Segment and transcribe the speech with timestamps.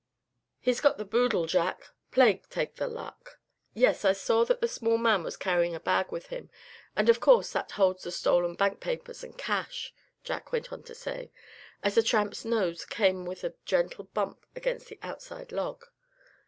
[0.59, 3.37] "He's got the boodle, Jack, plague take the luck!"
[3.75, 6.49] "Yes, I saw that the small man was carrying a bag with him,
[6.95, 9.93] and of course that holds the stolen bank papers and cash,"
[10.23, 11.31] Jack went on to say,
[11.83, 15.85] as the Tramp's nose came with a gentle bump against the outside log.